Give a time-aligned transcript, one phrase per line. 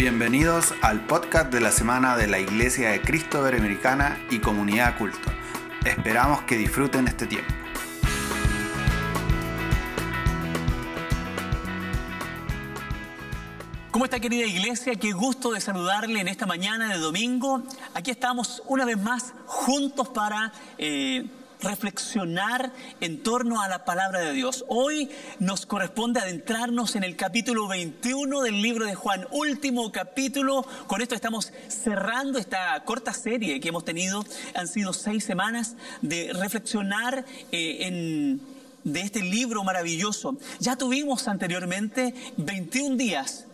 [0.00, 5.30] Bienvenidos al podcast de la semana de la Iglesia de Cristo Americana y Comunidad Culto.
[5.84, 7.52] Esperamos que disfruten este tiempo.
[13.90, 14.94] ¿Cómo está querida iglesia?
[14.94, 17.62] Qué gusto de saludarle en esta mañana de domingo.
[17.92, 21.26] Aquí estamos una vez más juntos para eh,
[21.62, 24.64] reflexionar en torno a la palabra de Dios.
[24.68, 30.66] Hoy nos corresponde adentrarnos en el capítulo 21 del libro de Juan, último capítulo.
[30.86, 34.24] Con esto estamos cerrando esta corta serie que hemos tenido.
[34.54, 40.36] Han sido seis semanas de reflexionar eh, en de este libro maravilloso.
[40.58, 43.46] Ya tuvimos anteriormente 21 días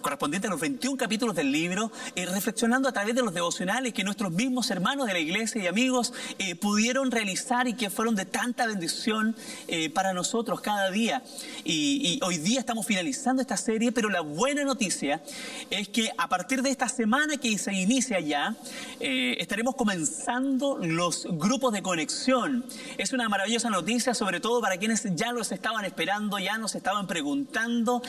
[0.00, 4.04] correspondiente a los 21 capítulos del libro, eh, reflexionando a través de los devocionales que
[4.04, 8.24] nuestros mismos hermanos de la iglesia y amigos eh, pudieron realizar y que fueron de
[8.24, 9.36] tanta bendición
[9.68, 11.22] eh, para nosotros cada día.
[11.64, 15.22] Y, y, hoy día estamos finalizando esta serie, pero la buena noticia
[15.70, 18.56] es que a partir de esta semana que se inicia ya,
[18.98, 22.64] estaremos comenzando los grupos de conexión.
[22.98, 27.06] Es una maravillosa noticia, sobre todo para quienes ya los estaban esperando, ya nos estaban
[27.06, 28.02] preguntando.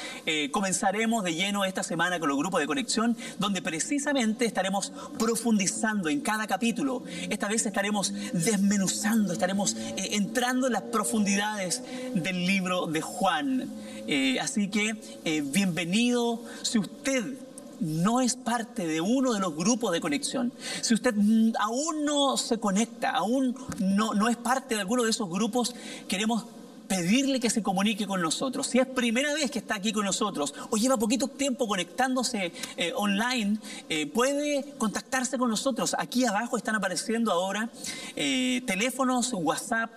[0.52, 6.22] comenzaremos de lleno esta semana con los grupos de conexión, donde precisamente estaremos profundizando en
[6.22, 7.04] cada capítulo.
[7.30, 13.70] Esta vez estaremos desmenuzando, estaremos eh, entrando en las profundidades del libro de Juan.
[14.08, 16.42] Eh, así que eh, bienvenido.
[16.64, 17.38] Si usted
[17.80, 21.16] no es parte de uno de los grupos de conexión, si usted
[21.60, 25.76] aún no se conecta, aún no, no es parte de alguno de esos grupos,
[26.08, 26.46] queremos
[26.92, 28.68] pedirle que se comunique con nosotros.
[28.68, 32.92] Si es primera vez que está aquí con nosotros o lleva poquito tiempo conectándose eh,
[32.98, 35.96] online, eh, puede contactarse con nosotros.
[35.98, 37.70] Aquí abajo están apareciendo ahora
[38.18, 39.90] eh, teléfonos, WhatsApp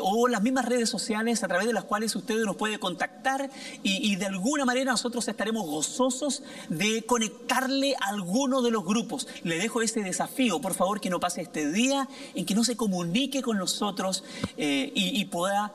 [0.00, 3.50] o las mismas redes sociales a través de las cuales usted nos puede contactar
[3.82, 9.28] y, de alguna manera nosotros estaremos gozosos de conectarle a alguno de los grupos.
[9.44, 12.76] Le dejo ese desafío, por favor, que no pase este día en que no se
[12.76, 14.24] comunique con nosotros
[14.56, 15.72] y, pueda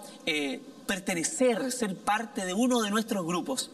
[0.86, 3.72] pertenecer, ser parte de uno de nuestros grupos.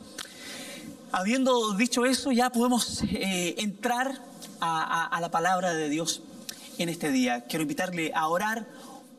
[1.12, 4.22] Habiendo dicho eso, ya podemos eh, entrar
[4.62, 6.22] a, la palabra de Dios
[6.78, 7.46] en este día.
[7.46, 8.68] Quiero invitarle a orar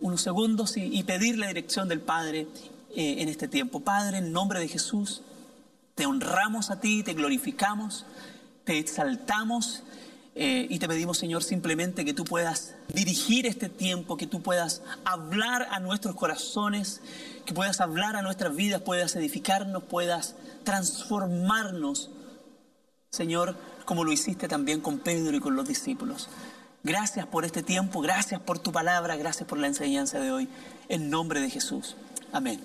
[0.01, 2.47] unos segundos y, pedir la dirección del Padre
[2.95, 3.81] eh, en este tiempo.
[3.81, 5.23] Padre, en nombre de Jesús,
[5.95, 8.07] te honramos a ti, te glorificamos,
[8.65, 9.83] te exaltamos
[10.35, 14.83] eh, y te pedimos, Señor, simplemente que tú puedas dirigir este tiempo, que tú puedas
[15.05, 17.01] hablar a nuestros corazones,
[17.45, 22.11] que puedas hablar a nuestras vidas, puedas edificarnos, puedas transformarnos,
[23.11, 26.29] Señor, como lo hiciste también con Pedro y con los discípulos.
[26.85, 30.49] Gracias por este tiempo, gracias por tu palabra, gracias por la enseñanza de hoy.
[30.89, 31.97] En nombre de Jesús.
[32.33, 32.61] Amén.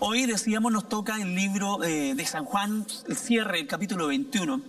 [0.00, 4.60] Hoy decíamos nos toca el libro eh, de San Juan, el cierre, el capítulo 21.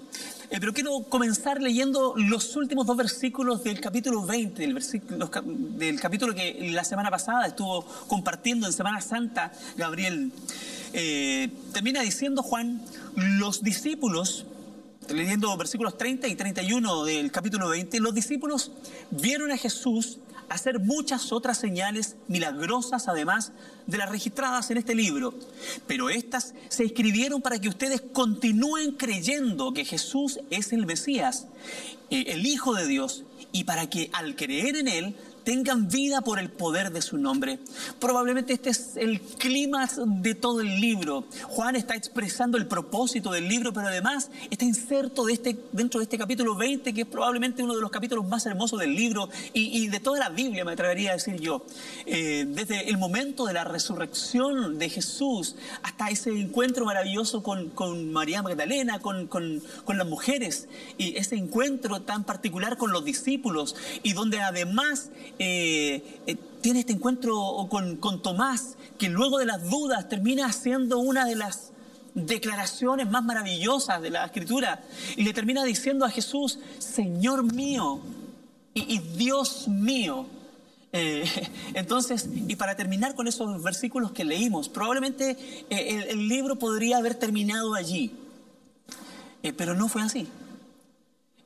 [0.49, 5.99] Eh, pero quiero comenzar leyendo los últimos dos versículos del capítulo 20, del, versículo, del
[5.99, 10.31] capítulo que la semana pasada estuvo compartiendo en Semana Santa Gabriel.
[10.93, 12.81] Eh, termina diciendo Juan,
[13.15, 14.45] los discípulos,
[15.09, 18.71] leyendo versículos 30 y 31 del capítulo 20, los discípulos
[19.09, 20.19] vieron a Jesús
[20.49, 23.51] hacer muchas otras señales milagrosas, además
[23.87, 25.33] de las registradas en este libro.
[25.87, 31.47] Pero estas se escribieron para que ustedes continúen creyendo que Jesús es el Mesías,
[32.09, 36.39] eh, el Hijo de Dios, y para que al creer en Él tengan vida por
[36.39, 37.59] el poder de su nombre.
[37.99, 41.25] Probablemente este es el clima de todo el libro.
[41.43, 46.05] Juan está expresando el propósito del libro, pero además está inserto de este, dentro de
[46.05, 49.87] este capítulo 20, que es probablemente uno de los capítulos más hermosos del libro y,
[49.87, 51.63] de toda la Biblia, me atrevería a decir yo.
[52.07, 58.11] Eh, desde el momento de la resurrección de Jesús hasta ese encuentro maravilloso con, con
[58.11, 60.67] María Magdalena, con, con, con las mujeres,
[60.97, 66.93] y ese encuentro tan particular con los discípulos, y donde además eh, eh, tiene este
[66.93, 71.71] encuentro con, con Tomás, que luego de las dudas termina siendo una de las
[72.13, 74.83] declaraciones más maravillosas de la escritura
[75.17, 77.99] y le termina diciendo a Jesús, Señor mío
[78.73, 80.25] y, Dios mío.
[80.91, 81.25] Eh,
[81.73, 85.37] entonces, y para terminar con esos versículos que leímos, probablemente
[85.69, 88.11] el, el, libro podría haber terminado allí,
[89.57, 90.27] pero no fue así.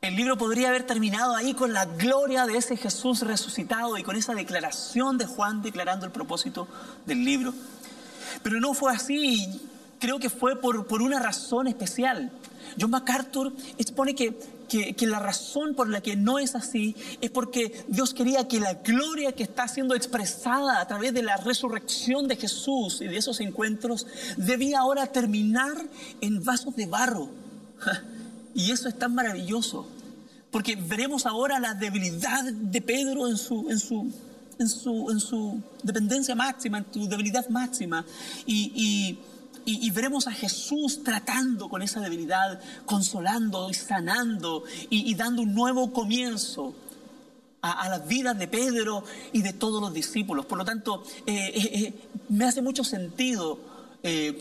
[0.01, 4.15] El libro podría haber terminado ahí con la gloria de ese Jesús resucitado y con
[4.15, 6.67] esa declaración de Juan declarando el propósito
[7.05, 7.53] del libro.
[8.41, 9.69] Pero no fue así
[9.99, 12.31] creo que fue por, por una razón especial.
[12.79, 17.29] John MacArthur expone que, que, que, la razón por la que no es así es
[17.31, 22.27] porque Dios quería que la gloria que está siendo expresada a través de la resurrección
[22.27, 24.07] de Jesús y de esos encuentros
[24.37, 25.73] debía ahora terminar
[26.21, 27.29] en vasos de barro
[28.53, 29.85] Y eso es tan maravilloso,
[30.51, 34.11] porque veremos ahora la debilidad de Pedro en su, en su,
[34.57, 38.05] en su, en su dependencia máxima, en su debilidad máxima.
[38.45, 39.17] Y,
[39.65, 45.93] y, veremos a Jesús tratando con esa debilidad, consolando y sanando y, dando un nuevo
[45.93, 46.73] comienzo
[47.61, 50.45] a, las vidas de Pedro y de todos los discípulos.
[50.45, 51.93] Por lo tanto, eh, eh, eh,
[52.29, 53.59] me hace mucho sentido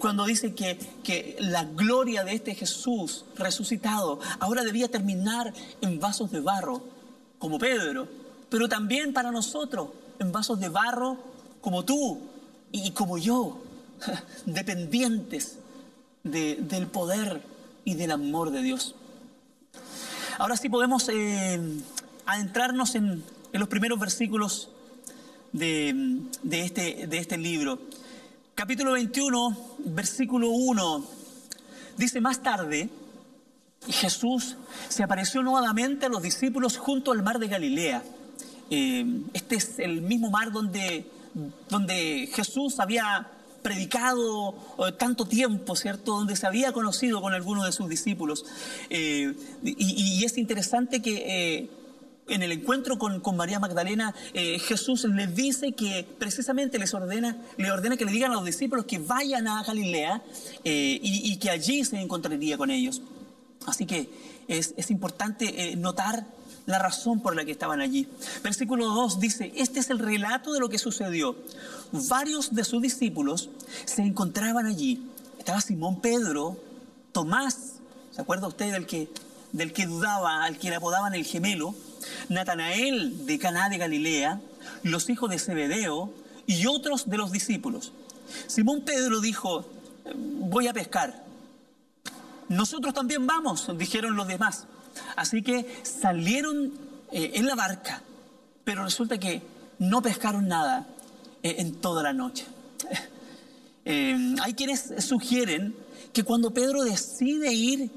[0.00, 6.30] cuando dice que, que, la gloria de este Jesús resucitado ahora debía terminar en vasos
[6.30, 6.82] de barro,
[7.38, 8.08] como Pedro,
[8.48, 9.88] pero también para nosotros,
[10.18, 11.18] en vasos de barro
[11.60, 12.20] como tú
[12.72, 13.60] y como yo,
[14.46, 15.58] dependientes
[16.22, 17.42] del poder
[17.84, 18.94] y del amor de Dios.
[20.38, 21.10] Ahora sí podemos
[22.26, 24.68] adentrarnos en, en los primeros versículos
[25.52, 27.78] de, de, este, de este libro.
[28.58, 31.04] Capítulo 21, versículo 1,
[31.96, 32.88] dice más tarde,
[33.86, 34.56] Jesús
[34.88, 38.02] se apareció nuevamente a los discípulos junto al mar de Galilea.
[38.68, 41.06] Eh, este es el mismo mar donde,
[41.68, 43.28] donde Jesús había
[43.62, 46.16] predicado eh, tanto tiempo, ¿cierto?
[46.16, 48.44] Donde se había conocido con algunos de sus discípulos.
[48.90, 51.70] Eh, y, y, es interesante que
[52.28, 57.70] en el encuentro con, María Magdalena, eh, Jesús les dice que precisamente les ordena, le
[57.70, 60.22] ordena que le digan a los discípulos que vayan a Galilea
[60.64, 63.02] eh, y, que allí se encontraría con ellos.
[63.66, 64.08] Así que
[64.48, 66.26] es, importante eh, notar
[66.66, 68.08] la razón por la que estaban allí.
[68.42, 71.36] Versículo 2 dice, este es el relato de lo que sucedió.
[71.92, 73.50] Varios de sus discípulos
[73.84, 75.02] se encontraban allí.
[75.38, 76.58] Estaba Simón Pedro,
[77.12, 77.74] Tomás,
[78.10, 79.08] ¿se acuerda usted del que,
[79.52, 81.74] del que dudaba, al que le apodaban el gemelo?
[82.28, 84.40] Natanael de Caná de Galilea,
[84.82, 86.12] los hijos de Zebedeo
[86.46, 87.92] y otros de los discípulos.
[88.46, 89.66] Simón Pedro dijo,
[90.14, 91.24] voy a pescar.
[92.48, 94.66] Nosotros también vamos, dijeron los demás.
[95.16, 96.72] Así que salieron
[97.12, 98.02] eh, en la barca,
[98.64, 99.42] pero resulta que
[99.78, 100.86] no pescaron nada
[101.42, 102.46] eh, en toda la noche.
[103.90, 105.74] Eh, hay quienes sugieren
[106.12, 107.90] que cuando Pedro decide ir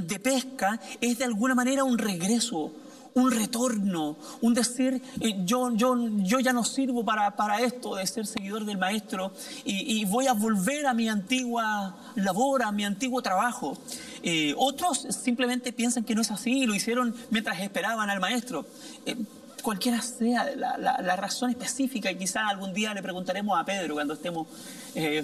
[0.00, 2.72] de pesca es de alguna manera un regreso
[3.14, 8.06] un retorno, un decir, eh, yo, yo, yo ya no sirvo para, para esto de
[8.06, 9.32] ser seguidor del maestro
[9.64, 13.78] y, voy a volver a mi antigua labor, a mi antiguo trabajo.
[14.22, 18.66] Eh, otros simplemente piensan que no es así, lo hicieron mientras esperaban al maestro.
[19.06, 19.16] Eh,
[19.62, 24.48] cualquiera sea la, razón específica, y quizás algún día le preguntaremos a Pedro cuando estemos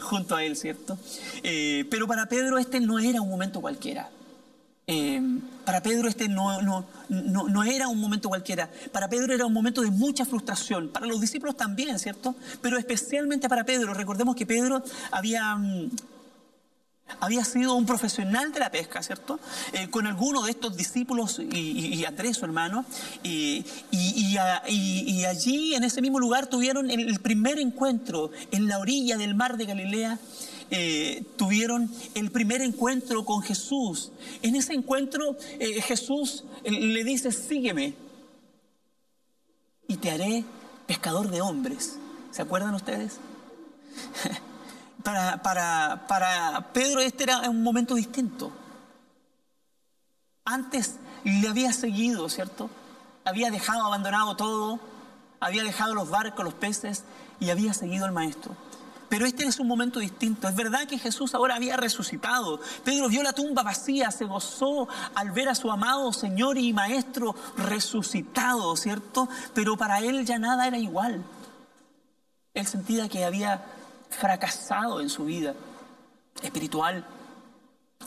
[0.01, 0.97] junto a él, ¿cierto?
[1.43, 4.11] pero para Pedro este no era un momento cualquiera.
[4.91, 5.21] Eh,
[5.67, 8.71] para Pedro este no, no, no, era un momento cualquiera.
[8.91, 10.89] Para Pedro era un momento de mucha frustración.
[10.89, 12.35] Para los discípulos también, ¿cierto?
[12.63, 13.93] Pero especialmente para Pedro.
[13.93, 14.83] Recordemos que Pedro
[15.13, 15.55] había...
[15.55, 15.91] Mm,
[17.21, 19.41] había sido un profesional de la pesca, ¿cierto?
[19.73, 22.85] Eh, con alguno de estos discípulos y, Andrés, su hermano,
[23.23, 24.37] y, y,
[25.25, 29.65] allí, en ese mismo lugar, tuvieron el primer encuentro en la orilla del mar de
[29.65, 30.19] Galilea
[30.71, 34.13] eh, tuvieron el primer encuentro con Jesús.
[34.43, 37.95] En ese encuentro eh, Jesús eh, le dice, sígueme
[39.87, 40.45] y te haré
[40.87, 41.99] pescador de hombres.
[42.31, 43.19] ¿Se acuerdan ustedes?
[45.03, 48.53] para, para, para Pedro este era un momento distinto.
[50.45, 52.71] Antes le había seguido, ¿cierto?
[53.25, 54.81] Había dejado abandonado todo,
[55.41, 57.05] había dejado los barcos, los peces
[57.41, 58.55] y había seguido al maestro.
[59.09, 60.49] Pero este es un momento distinto.
[60.49, 62.61] Es verdad que Jesús ahora había resucitado.
[62.85, 67.35] Pedro vio la tumba vacía, se gozó al ver a su amado Señor y Maestro
[67.57, 69.29] resucitado, ¿cierto?
[69.55, 71.25] Pero para él ya nada era igual.
[72.53, 73.65] Él sentía que había
[74.11, 75.55] fracasado en su vida
[76.43, 77.05] espiritual,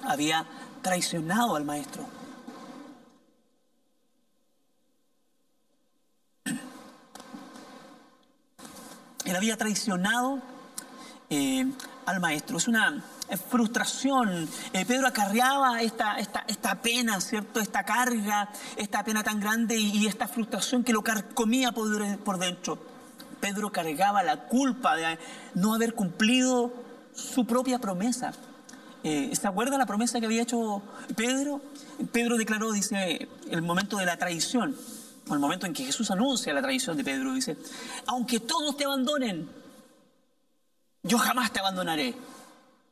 [0.04, 0.46] había
[0.82, 2.06] traicionado al Maestro.
[9.26, 10.42] Él había traicionado
[11.32, 11.66] eh,
[12.06, 12.58] al maestro.
[12.58, 13.04] Es una
[13.50, 14.50] frustración.
[14.74, 17.62] Eh, Pedro acarreaba esta, esta, esta, pena, ¿cierto?
[17.62, 22.78] Esta carga, esta pena tan grande y, esta frustración que lo carcomía por, por dentro.
[23.40, 25.18] Pedro cargaba la culpa de
[25.56, 26.74] no haber cumplido
[27.16, 28.34] su propia promesa.
[29.04, 30.84] Eh, ¿Se acuerda la promesa que había hecho
[31.16, 31.62] Pedro?
[32.12, 34.76] Pedro declaró, dice, el momento de la traición,
[35.28, 37.58] o el momento en que Jesús anuncia la traición de Pedro, dice,
[38.06, 39.61] aunque todos te abandonen,
[41.04, 42.16] yo jamás te abandonaré.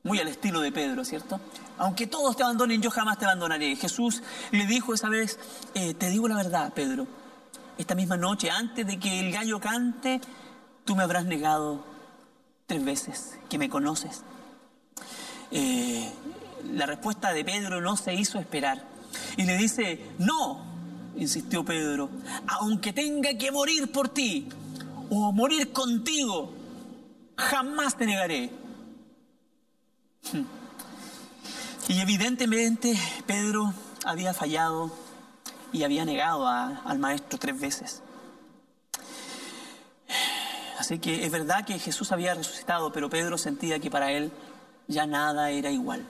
[0.04, 1.42] Muy al estilo de Pedro, ¿cierto?
[1.78, 3.76] Aunque todos te abandonen, yo jamás te abandonaré.
[3.76, 5.38] Jesús le dijo esa vez,
[5.74, 7.06] eh, te digo la verdad, Pedro,
[7.78, 10.22] esta misma noche, antes de que el gallo cante,
[10.86, 11.84] tú me habrás negado
[12.66, 14.24] tres veces que me conoces.
[15.52, 16.10] Eh,
[16.74, 18.86] la respuesta de Pedro no se hizo esperar.
[19.38, 20.66] Y le dice, no,
[21.18, 22.10] insistió Pedro,
[22.48, 24.48] aunque tenga que morir por ti
[25.10, 26.54] o morir contigo,
[27.40, 28.52] jamás te negaré.
[31.88, 32.94] Y evidentemente
[33.26, 33.74] Pedro
[34.06, 34.92] había fallado
[35.72, 38.04] y había negado al maestro tres veces.
[40.78, 44.32] Así que es verdad que Jesús había resucitado, pero Pedro sentía que para él
[44.88, 46.06] ya nada era igual,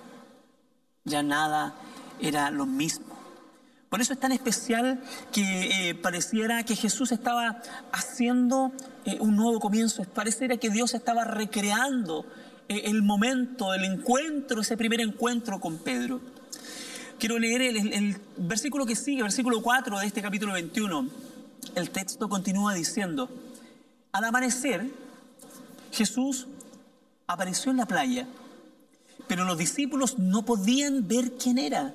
[1.06, 1.74] ya nada
[2.20, 3.09] era lo mismo.
[3.90, 8.72] Por eso es tan especial que eh, pareciera que Jesús estaba haciendo
[9.04, 12.24] eh, un nuevo comienzo, pareciera que Dios estaba recreando
[12.68, 16.22] eh, el momento, el encuentro, ese primer encuentro con Pedro.
[17.18, 21.10] Quiero leer el, versículo que sigue, versículo 4 de este capítulo 21.
[21.76, 23.28] El texto continúa diciendo,
[24.12, 24.88] al amanecer,
[25.92, 26.48] Jesús
[27.26, 28.28] apareció en la playa,
[29.28, 31.94] pero los discípulos no podían ver quién era.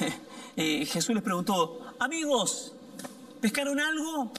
[0.56, 2.72] Eh, Jesús les preguntó, amigos,
[3.42, 4.32] ¿pescaron algo?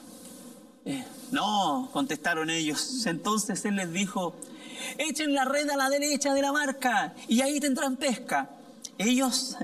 [0.84, 3.06] Eh, no, contestaron ellos.
[3.06, 4.34] Entonces Él les dijo,
[4.98, 8.50] echen la red a la derecha de la barca y ahí tendrán pesca.
[8.98, 9.56] Ellos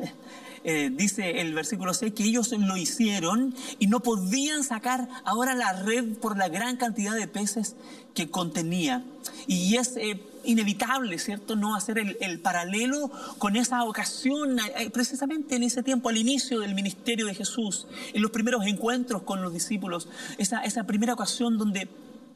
[0.62, 5.72] eh, dice el versículo 6 que ellos lo hicieron y no podían sacar ahora la
[5.72, 7.74] red por la gran cantidad de peces
[8.14, 9.02] que contenía.
[9.48, 9.96] Y es
[10.44, 16.16] inevitable, ¿cierto?, no hacer el, paralelo con esa ocasión, eh, precisamente en ese tiempo, al
[16.16, 20.08] inicio del ministerio de Jesús, en los primeros encuentros con los discípulos,
[20.38, 21.88] esa, primera ocasión donde,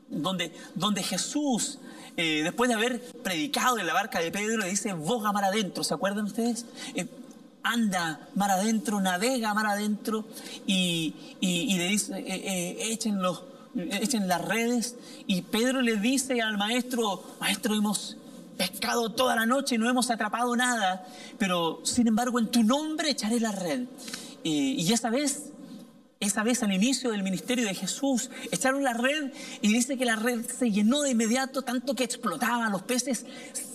[0.08, 1.78] donde, donde Jesús
[2.16, 5.94] después de haber predicado en la barca de Pedro, le dice, vos mar adentro, ¿se
[5.94, 6.66] acuerdan ustedes?
[7.62, 10.24] anda mar adentro, navega mar adentro
[10.66, 13.42] y, le dice, eh, eh, los,
[13.78, 14.97] echen las redes.
[15.26, 18.16] Y Pedro le dice al maestro, maestro, hemos
[18.56, 21.06] pescado toda la noche y no hemos atrapado nada,
[21.38, 23.85] pero sin embargo en tu nombre echaré la red.
[24.42, 25.52] y esa vez
[26.20, 29.32] esa vez al inicio del ministerio de Jesús, echaron la red
[29.62, 33.25] y dice que la red se llenó de inmediato, tanto que explotaba, los peces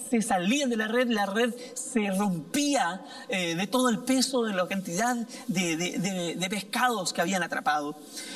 [0.09, 4.53] se salían de la red, la red se rompía eh, de todo el peso de
[4.53, 5.15] la cantidad
[5.47, 7.95] de, pescados que habían atrapado.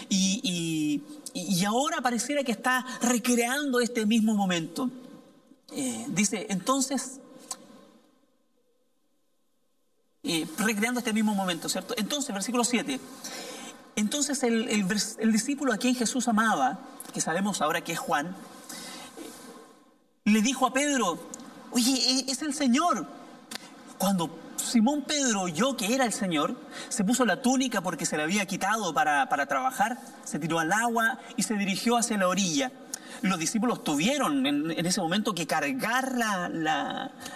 [0.10, 1.04] Y,
[1.66, 4.90] ahora pareciera que está recreando este mismo momento.
[5.72, 7.20] Eh, dice, entonces,
[10.24, 11.94] eh, recreando este mismo momento, ¿cierto?
[11.98, 13.00] Entonces, versículo 7.
[13.96, 16.80] Entonces el, el, discípulo a quien Jesús amaba,
[17.14, 18.36] que sabemos ahora que es Juan,
[20.24, 21.18] le dijo a Pedro,
[21.72, 23.08] oye, e, es el Señor.
[23.98, 26.56] Cuando Simón Pedro oyó que era el Señor,
[26.90, 30.72] se puso la túnica porque se la había quitado para, para trabajar, se tiró al
[30.72, 32.72] agua y se dirigió hacia la orilla
[33.22, 36.50] los discípulos tuvieron en, ese momento que cargar la,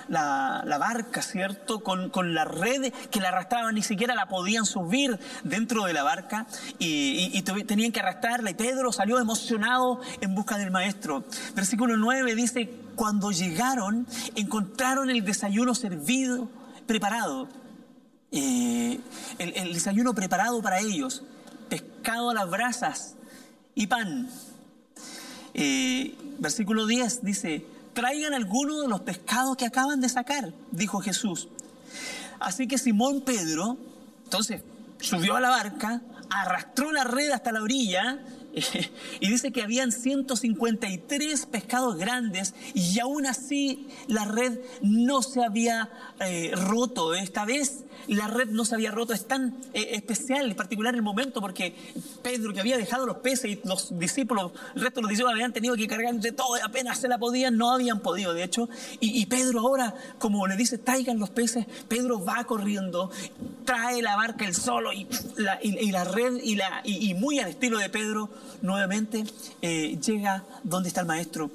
[0.08, 1.82] la, barca, ¿cierto?
[1.82, 6.04] Con, con, la red que la arrastraban, ni siquiera la podían subir dentro de la
[6.04, 6.48] barca
[6.80, 8.52] y, tenían que arrastrarla.
[8.52, 11.24] Y Pedro salió emocionado en busca del maestro.
[11.56, 16.50] Versículo 9 dice, cuando llegaron, encontraron el desayuno servido,
[16.88, 17.48] preparado.
[18.32, 19.00] Eh,
[19.40, 21.24] el, desayuno preparado para ellos,
[21.70, 23.16] pescado a las brasas
[23.76, 24.30] y pan.
[25.54, 31.50] Eh, versículo 10 dice, traigan alguno de los pescados que acaban de sacar, dijo Jesús.
[32.40, 33.78] Así que Simón Pedro,
[34.24, 34.64] entonces,
[35.00, 38.20] subió a la barca, arrastró la red hasta la orilla
[39.20, 45.90] y dice que habían 153 pescados grandes y aún así la red no se había
[46.20, 47.14] eh, roto.
[47.14, 49.14] Esta vez la red no se había roto.
[49.14, 51.76] Es tan eh, especial, en particular el momento, porque
[52.22, 55.54] Pedro que había dejado los peces y los discípulos, el resto de los discípulos habían
[55.54, 58.70] tenido que cargar de todo y apenas se la podían, no habían podido, de hecho.
[59.00, 63.12] Y, Pedro ahora, como le dice, traigan los peces, Pedro va corriendo,
[63.66, 65.08] trae la barca el solo y
[65.38, 68.30] la, y, la red y, la, y muy al estilo de Pedro
[68.62, 69.24] nuevamente
[69.62, 71.52] eh, llega donde está el maestro.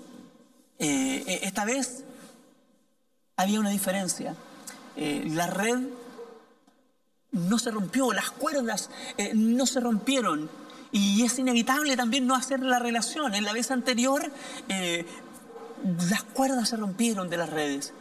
[0.79, 2.05] Eh, eh, esta vez
[3.37, 4.35] había una diferencia.
[4.97, 5.89] la red
[7.37, 8.91] no se rompió, las cuerdas
[9.35, 10.51] no se rompieron.
[10.93, 13.35] Y es inevitable también no hacer la relación.
[13.35, 14.23] En la vez anterior,
[16.09, 17.93] las cuerdas se rompieron de las redes,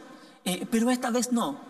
[0.70, 1.60] pero esta vez no.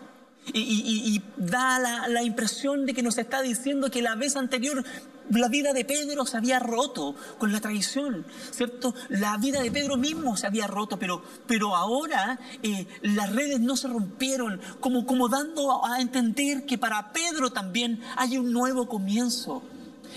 [0.52, 4.84] Y, da la, la, impresión de que nos está diciendo que la vez anterior
[5.30, 8.94] la vida de Pedro se había roto con la traición, ¿cierto?
[9.08, 13.76] La vida de Pedro mismo se había roto, pero, pero ahora eh, las redes no
[13.76, 19.62] se rompieron, como, como dando a entender que para Pedro también hay un nuevo comienzo.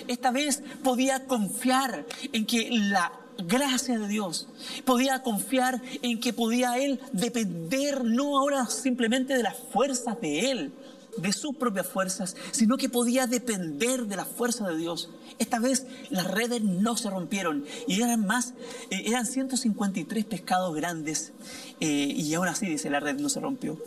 [0.07, 3.11] Esta vez podía confiar en que la
[3.45, 4.47] gracia de Dios.
[4.85, 10.73] Podía confiar en que podía él depender no ahora simplemente de las fuerzas de él,
[11.17, 15.09] de sus propias fuerzas, sino que podía depender de la fuerza de Dios.
[15.37, 18.53] Esta vez las redes no se rompieron y eran más,
[18.89, 21.33] eh, eran 153 pescados grandes
[21.79, 23.77] eh, y aún así dice la red no se rompió.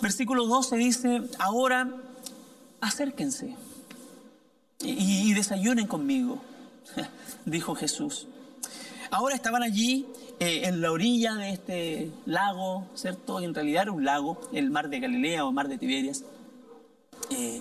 [0.00, 1.92] Versículo 12 dice, ahora
[2.80, 3.56] acérquense
[4.80, 6.40] y, y desayunen conmigo,
[7.44, 8.28] dijo Jesús.
[9.10, 10.06] Ahora estaban allí
[10.40, 13.40] eh, en la orilla de este lago, ¿cierto?
[13.40, 16.24] En realidad era un lago, el mar de Galilea o mar de Tiberias.
[17.30, 17.60] Eh,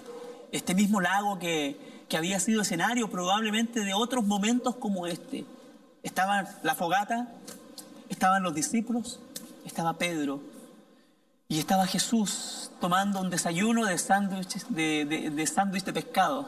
[0.51, 1.75] este mismo lago que,
[2.07, 5.43] que había sido escenario probablemente de otros momentos como este.
[6.03, 7.27] Estaba la fogata,
[8.10, 9.19] estaban los discípulos,
[9.65, 10.39] estaba Pedro
[11.48, 16.48] y estaba Jesús tomando un desayuno de sándwiches de, de, sándwich de pescado,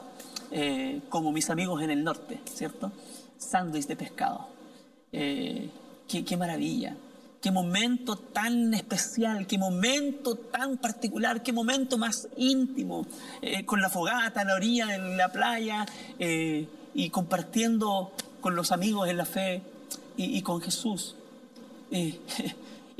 [0.51, 2.91] eh, como mis amigos en el norte, ¿cierto?
[3.39, 4.47] Sándwich de pescado.
[6.09, 6.95] Qué, maravilla,
[7.41, 13.05] qué momento tan especial, qué momento tan particular, qué momento más íntimo,
[13.41, 15.85] eh, con la fogata a la orilla de la playa
[16.17, 18.11] eh, y compartiendo
[18.41, 19.61] con los amigos en la fe
[20.17, 21.15] y, con Jesús.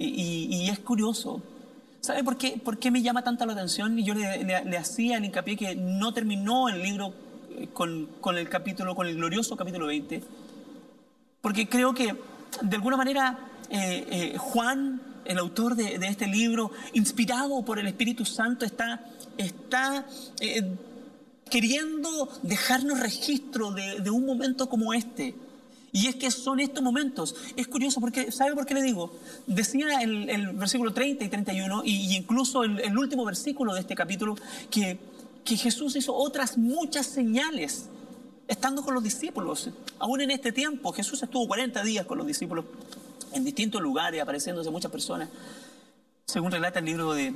[0.02, 1.42] Y, es curioso.
[2.00, 4.00] ¿Sabe por qué, por qué me llama tanta la atención?
[4.00, 7.14] Y yo le, hacía el hincapié que no terminó el libro
[7.74, 10.24] con, con el capítulo, con el glorioso capítulo 20
[11.42, 12.16] porque creo que
[12.62, 13.40] de alguna manera
[13.70, 19.06] eh, eh, Juan, el autor de, este libro, inspirado por el Espíritu Santo, está,
[19.38, 20.06] está
[20.40, 20.76] eh,
[21.50, 25.36] queriendo dejarnos registro de, un momento como este.
[25.92, 27.36] Y es que son estos momentos.
[27.56, 29.12] Es curioso porque, ¿sabe por qué le digo?
[29.48, 33.82] Decía el, el versículo 30 y 31, y, y incluso el, el, último versículo de
[33.82, 34.36] este capítulo,
[34.70, 35.00] que,
[35.44, 37.90] que Jesús hizo otras muchas señales
[38.50, 39.70] estando con los discípulos.
[40.00, 42.66] Aún en este tiempo, Jesús estuvo 40 días con los discípulos
[43.32, 45.30] en distintos lugares, apareciéndose muchas personas,
[46.26, 47.32] según relata el libro de,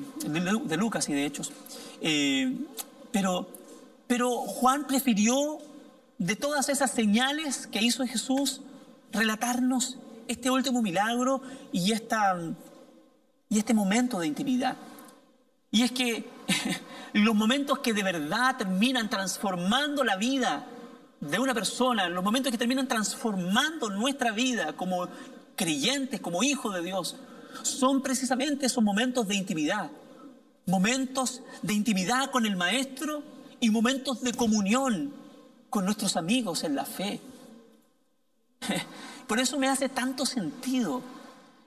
[0.75, 1.51] Lucas y de Hechos.
[2.01, 2.51] Eh,
[3.11, 3.47] pero,
[4.07, 5.59] pero Juan prefirió,
[6.17, 8.61] de todas esas señales que hizo Jesús,
[9.11, 9.97] relatarnos
[10.27, 12.39] este último milagro y, esta,
[13.49, 14.77] y este momento de intimidad.
[15.69, 16.27] Y es que
[17.13, 20.65] los momentos que de verdad terminan transformando la vida
[21.29, 25.07] de una persona, los momentos que terminan transformando nuestra vida como
[25.55, 27.15] creyentes, como hijos de Dios,
[27.61, 29.89] son precisamente esos momentos de intimidad.
[30.65, 33.23] Momentos de intimidad con el Maestro
[33.59, 35.13] y momentos de comunión
[35.69, 37.19] con nuestros amigos en la fe.
[39.27, 41.01] Por eso me hace tanto sentido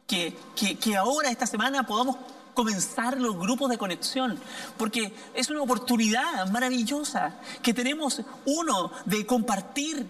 [0.07, 2.16] que, que, que ahora, esta semana, podamos
[2.57, 4.38] comenzar los grupos de conexión,
[4.79, 10.07] porque es una oportunidad maravillosa que tenemos, uno, de compartir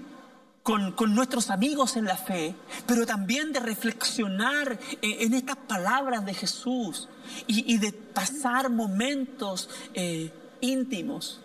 [0.62, 2.54] con, con, nuestros amigos en la fe,
[2.86, 7.08] pero también de reflexionar en, estas palabras de Jesús
[7.48, 11.40] y, de pasar momentos eh, íntimos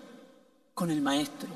[0.76, 1.50] con el Maestro.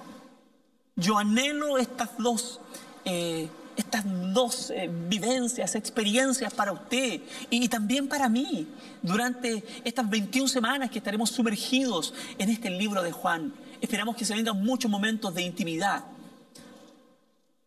[0.95, 2.59] Yo anhelo estas dos
[3.03, 8.67] eh, estas dos eh, vivencias, experiencias para usted y, también para mí
[9.01, 13.53] durante estas 21 semanas que estaremos sumergidos en este libro de Juan.
[13.81, 16.05] Esperamos que se vengan muchos momentos de intimidad,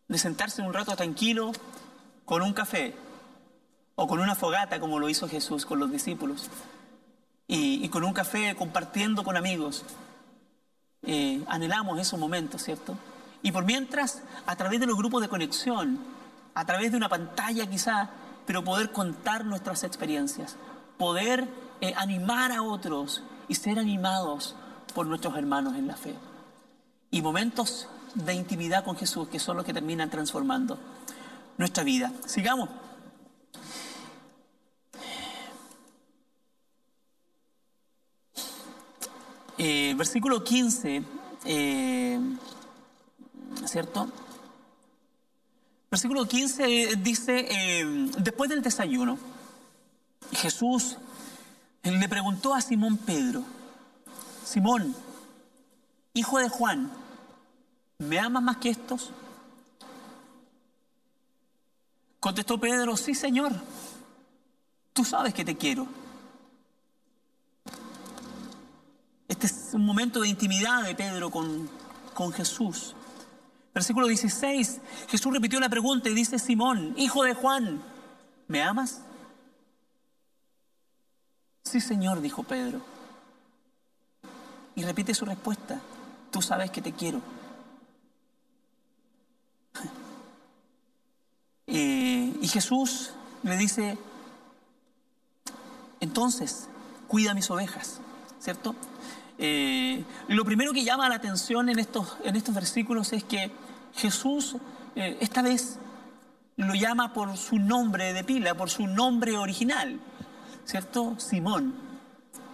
[0.07, 1.51] de sentarse un rato tranquilo
[2.25, 2.93] con un café
[3.95, 6.49] o con una fogata como lo hizo Jesús con los discípulos
[7.47, 9.83] y, con un café compartiendo con amigos.
[11.03, 12.95] Eh, anhelamos esos momentos, ¿cierto?
[13.41, 15.99] Y por mientras, a través de los grupos de conexión,
[16.53, 18.09] a través de una pantalla quizá,
[18.45, 20.57] pero poder contar nuestras experiencias,
[20.97, 21.47] poder
[21.81, 24.55] eh, animar a otros y ser animados
[24.93, 26.15] por nuestros hermanos en la fe.
[27.11, 30.77] Y momentos de intimidad con Jesús que son los que terminan transformando
[31.57, 32.11] nuestra vida.
[32.25, 32.69] Sigamos.
[39.57, 41.03] Eh, versículo 15.
[41.45, 42.19] Eh,
[43.69, 44.09] ¿cierto?
[45.91, 47.85] Versículo 15 dice, eh,
[48.17, 49.17] después del desayuno,
[50.31, 50.97] Jesús
[51.83, 53.43] le preguntó a Simón Pedro,
[54.45, 54.95] Simón,
[56.13, 56.91] hijo de Juan,
[57.97, 59.11] ¿me amas más que estos?
[62.19, 63.53] Contestó Pedro, sí Señor,
[64.93, 65.87] tú sabes que te quiero.
[69.27, 71.69] Este es un momento de intimidad de Pedro con,
[72.13, 72.95] con Jesús.
[73.73, 77.81] Versículo 16, Jesús repitió la pregunta y dice, Simón, hijo de Juan,
[78.47, 79.01] ¿me amas?
[81.63, 82.81] Sí, Señor, dijo Pedro.
[84.75, 85.79] Y repite su respuesta,
[86.31, 87.21] tú sabes que te quiero.
[92.49, 93.11] Jesús
[93.43, 93.97] le dice,
[95.99, 96.67] entonces,
[97.07, 98.01] cuida mis ovejas,
[98.39, 98.75] ¿cierto?
[99.41, 103.49] Eh, lo primero que llama la atención en estos, en estos versículos es que
[103.95, 104.57] Jesús
[104.97, 105.79] eh, esta vez
[106.57, 109.97] lo llama por su nombre de pila, por su nombre original,
[110.65, 111.17] ¿cierto?
[111.17, 111.73] Simón.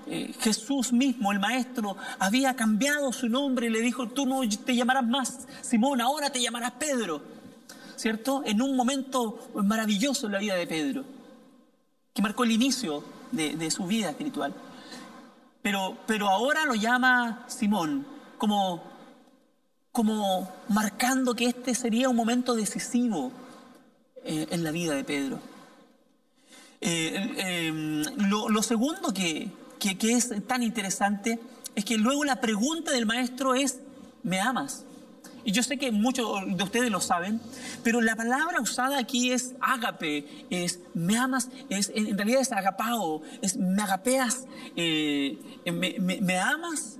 [0.06, 4.76] Eh, Jesús mismo, el maestro, había cambiado su nombre y le dijo, tú no te
[4.76, 7.24] llamarás más Simón, ahora te llamarás Pedro,
[7.96, 8.44] ¿cierto?
[8.46, 11.04] En un momento maravilloso en la vida de Pedro,
[12.14, 14.54] que marcó el inicio de, de su vida espiritual.
[15.66, 18.06] Pero, pero ahora lo llama Simón,
[18.38, 18.84] como,
[19.92, 23.32] como marcando que este sería un momento decisivo
[24.24, 25.40] eh, en la vida de Pedro.
[26.82, 29.50] Eh, eh, lo, segundo que,
[29.80, 31.40] que es tan interesante
[31.74, 33.80] es que luego la pregunta del maestro es,
[34.22, 34.86] ¿me amas?
[35.46, 36.28] Y yo sé que muchos
[36.58, 37.40] de ustedes lo saben,
[37.84, 43.22] pero la palabra usada aquí es ágape, es me amas, es, en realidad es agapao,
[43.44, 45.38] es me agapeas, eh,
[45.72, 46.98] me, amas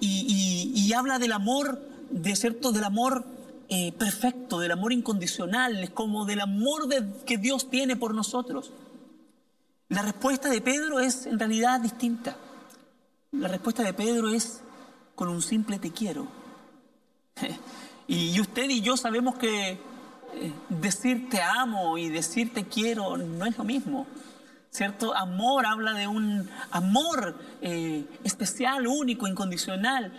[0.00, 3.24] y, habla del amor, de cierto, del amor
[3.68, 6.88] eh, perfecto, del amor incondicional, es como del amor
[7.24, 8.72] que Dios tiene por nosotros.
[9.88, 12.36] La respuesta de Pedro es en realidad distinta.
[13.30, 14.62] La respuesta de Pedro es
[15.14, 16.41] con un simple te quiero.
[18.08, 23.46] Y usted y yo sabemos que eh, decir te amo y decir te quiero no
[23.46, 24.06] es lo mismo.
[24.70, 25.14] ¿Cierto?
[25.14, 30.12] Amor habla de un amor eh, especial, único, incondicional.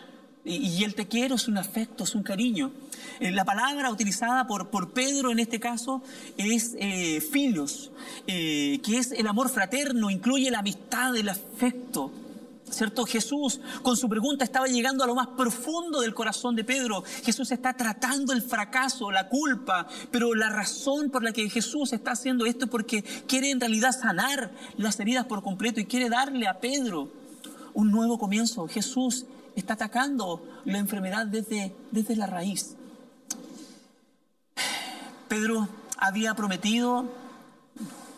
[0.45, 2.71] Y, el te quiero es un afecto, es un cariño.
[3.19, 6.03] Eh, la palabra utilizada por, por, Pedro en este caso
[6.37, 6.75] es
[7.31, 7.91] filios,
[8.27, 12.11] que es el amor fraterno, incluye la amistad, el afecto.
[12.73, 13.05] ¿Cierto?
[13.05, 17.03] Jesús con su pregunta estaba llegando a lo más profundo del corazón de Pedro.
[17.23, 22.11] Jesús está tratando el fracaso, la culpa, pero la razón por la que Jesús está
[22.11, 26.47] haciendo esto es porque quiere en realidad sanar las heridas por completo y quiere darle
[26.47, 27.11] a Pedro
[27.73, 28.67] un nuevo comienzo.
[28.67, 32.75] Jesús está atacando la enfermedad desde, desde la raíz.
[35.27, 37.05] Pedro había prometido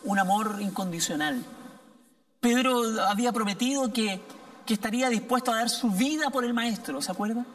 [0.03, 1.43] un amor incondicional.
[2.39, 4.21] Pedro había prometido que
[4.65, 7.45] que estaría dispuesto a dar su vida por el maestro, ¿se acuerda?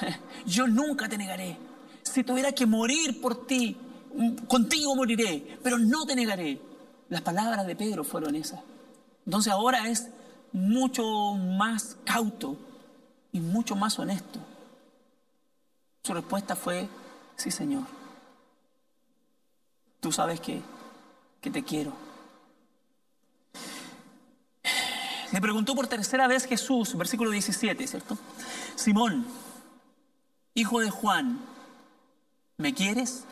[0.46, 1.56] Yo nunca te negaré.
[2.02, 3.76] Si tuviera que morir por ti,
[4.48, 6.60] contigo moriré, pero no te negaré.
[7.08, 8.60] Las palabras de Pedro fueron esas.
[9.26, 10.08] Entonces ahora es
[10.52, 12.56] mucho más cauto
[13.32, 14.38] y mucho más honesto.
[16.02, 16.88] Su respuesta fue,
[17.36, 17.84] sí Señor,
[20.00, 20.62] tú sabes que,
[21.40, 22.03] que te quiero
[25.34, 28.16] Le preguntó por tercera vez Jesús, versículo 17, ¿cierto?
[28.76, 29.26] Simón,
[30.54, 31.40] hijo de Juan,
[32.56, 33.24] ¿me quieres?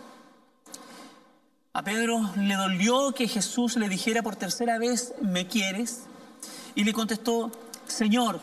[1.73, 6.07] A Pedro le dolió que Jesús le dijera por tercera vez, ¿me quieres?
[6.75, 7.53] Y le contestó,
[7.87, 8.41] Señor,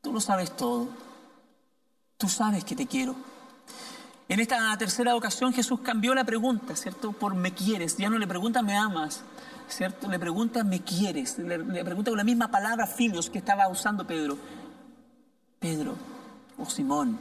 [0.00, 0.86] tú lo sabes todo,
[2.18, 3.16] tú sabes que te quiero.
[4.28, 7.10] En esta tercera ocasión Jesús cambió la pregunta, ¿cierto?
[7.10, 7.96] Por me quieres.
[7.96, 9.24] Ya no le pregunta me amas,
[9.68, 10.08] ¿cierto?
[10.08, 11.38] Le pregunta, ¿me quieres?
[11.38, 14.36] Le, pregunta con la misma palabra filios que estaba usando Pedro.
[15.58, 15.96] Pedro
[16.58, 17.18] o Simón,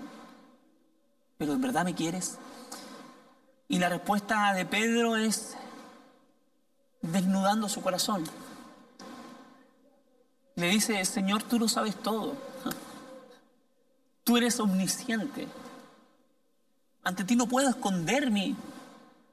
[1.37, 2.37] ¿pero en verdad me quieres?
[3.67, 5.55] Y la respuesta de Pedro es
[7.01, 8.23] desnudando su corazón.
[10.55, 12.35] Le dice, Señor, tú lo sabes todo.
[14.23, 15.47] Tú eres omnisciente.
[17.03, 18.55] Ante ti no puedo esconder mi,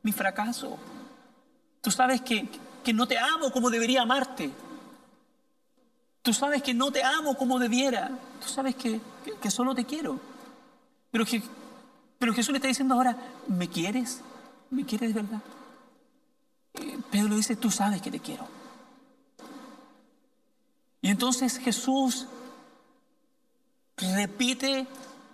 [0.03, 0.79] mi fracaso.
[1.81, 2.49] Tú sabes que,
[2.83, 4.51] que no te amo como debería amarte.
[6.23, 8.11] Tú sabes que no te amo como debiera.
[8.41, 9.01] Tú sabes que,
[9.51, 10.21] solo te quiero.
[11.11, 11.43] Pero, que,
[12.19, 13.17] pero Jesús le está diciendo ahora,
[13.49, 14.21] ¿me quieres?
[14.71, 15.41] ¿Me quieres de verdad?
[16.75, 18.47] Eh, Pedro le dice, tú sabes que te quiero.
[21.03, 22.27] Y entonces Jesús
[23.97, 24.87] repite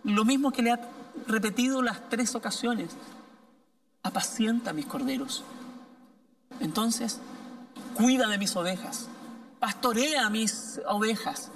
[0.04, 0.80] lo mismo que le ha
[1.26, 2.90] repetido las tres ocasiones.
[4.02, 5.42] Apacienta mis corderos.
[6.60, 7.20] Entonces,
[7.96, 9.08] cuida de mis ovejas,
[9.58, 11.50] pastorea mis ovejas,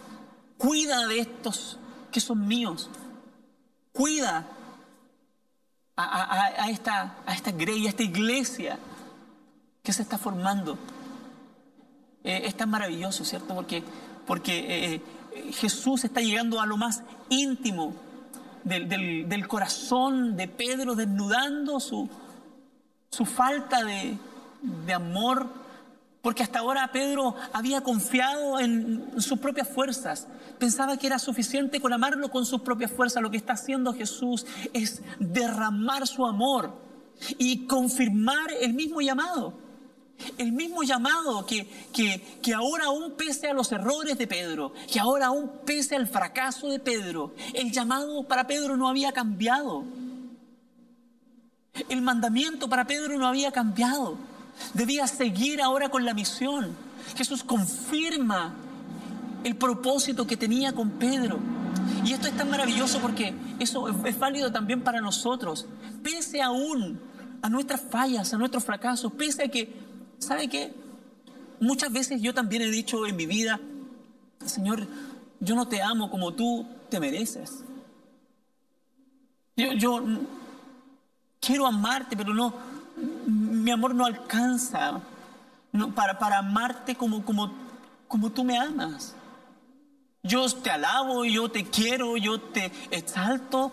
[0.56, 1.78] cuida de estos
[2.10, 2.88] que son míos,
[3.92, 4.46] cuida
[5.96, 8.78] a, esta, a esta a esta iglesia
[9.82, 10.78] que se está formando.
[12.24, 13.54] Eh, es tan maravilloso, ¿cierto?
[13.54, 13.82] Porque,
[14.26, 15.02] porque eh,
[15.34, 17.94] eh, Jesús está llegando a lo más íntimo
[18.64, 22.08] del, corazón de Pedro, desnudando su,
[23.10, 24.18] su falta de
[24.92, 25.59] amor
[26.22, 30.26] porque hasta ahora Pedro había confiado en sus propias fuerzas.
[30.58, 33.22] Pensaba que era suficiente con amarlo con sus propias fuerzas.
[33.22, 36.90] Lo que está haciendo Jesús es derramar su amor.
[37.36, 39.52] y confirmar el mismo llamado.
[40.38, 44.98] El mismo llamado que, que, que, ahora aún pese a los errores de Pedro, que
[44.98, 49.84] ahora aún pese al fracaso de Pedro, el llamado para Pedro no había cambiado.
[51.90, 54.16] El mandamiento para Pedro no había cambiado.
[54.74, 56.74] Debía seguir ahora con la misión.
[57.16, 58.54] Jesús confirma
[59.44, 61.38] el propósito que tenía con Pedro.
[62.04, 65.66] Y esto es tan maravilloso porque eso es válido también para nosotros.
[66.02, 67.00] Pese aún
[67.42, 69.74] a nuestras fallas, a nuestros fracasos, pese a que,
[70.18, 70.72] ¿sabe qué?
[71.60, 73.60] Muchas veces yo también he dicho en mi vida,
[74.44, 74.86] Señor,
[75.40, 77.64] yo no te amo como tú te mereces.
[79.56, 80.00] Yo,
[81.38, 82.54] quiero amarte, pero no,
[83.60, 85.00] mi amor no alcanza
[85.94, 87.22] para, amarte como,
[88.32, 89.14] tú me amas.
[90.22, 93.72] Yo te alabo, yo te quiero, yo te exalto,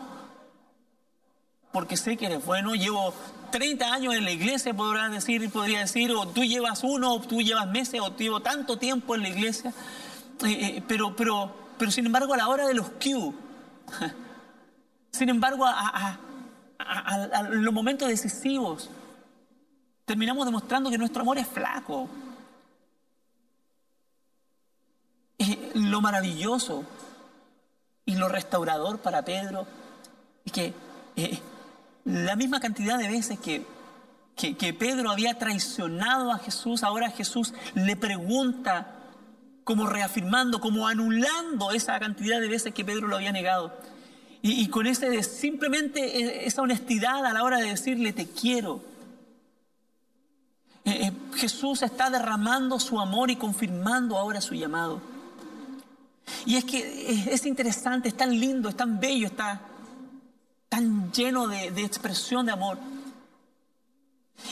[1.72, 2.74] porque sé que eres bueno.
[2.76, 3.14] Llevo
[3.52, 7.42] 30 años en la iglesia, podrás decir, podría decir, o tú llevas uno, o tú
[7.42, 9.74] llevas meses, o llevo tanto tiempo en la iglesia.
[10.46, 11.54] Eh, eh, pero,
[11.90, 13.34] sin embargo, a la hora de los Q,
[15.12, 16.18] sin embargo, a
[17.50, 18.90] los momentos decisivos,
[20.08, 22.10] terminamos demostrando que nuestro amor es flaco.
[25.76, 26.84] lo maravilloso
[28.06, 29.68] y lo restaurador para Pedro
[30.44, 30.74] es que
[31.16, 31.40] eh,
[32.06, 33.64] la misma cantidad de veces que,
[34.36, 38.96] que, Pedro había traicionado a Jesús, ahora Jesús le pregunta
[39.64, 43.78] como reafirmando, como anulando esa cantidad de veces que Pedro lo había negado.
[44.42, 48.82] Y, con ese simplemente eh, esa honestidad a la hora de decirle te quiero.
[50.90, 55.02] Eh, Jesús está derramando su amor y confirmando ahora su llamado.
[56.46, 59.60] Y es que es interesante, es tan lindo, es tan bello, está
[60.70, 62.78] tan lleno de, expresión de amor.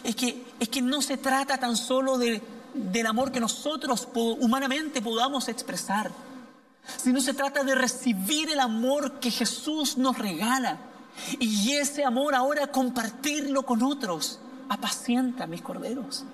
[0.03, 2.41] Es que, es que no se trata tan solo de,
[2.73, 6.11] del amor que nosotros humanamente podamos expresar,
[6.97, 10.79] sino se trata de recibir el amor que Jesús nos regala.
[11.39, 14.41] Y ese amor ahora compartirlo con otros.
[14.69, 16.25] Apacienta mis corderos.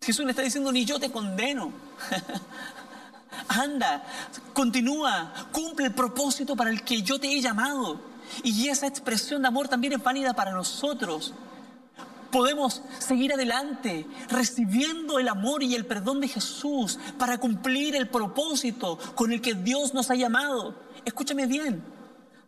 [0.00, 1.72] Jesús le está diciendo, ni yo te condeno.
[3.48, 4.04] anda,
[4.52, 8.00] continúa, cumple el propósito para el que yo te he llamado.
[8.42, 11.34] Y esa expresión de amor también es válida para nosotros.
[12.30, 18.98] Podemos seguir adelante recibiendo el amor y el perdón de Jesús para cumplir el propósito
[19.16, 20.76] con el que Dios nos ha llamado.
[21.04, 21.82] Escúchame bien,